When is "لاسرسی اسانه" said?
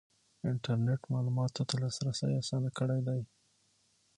1.81-2.69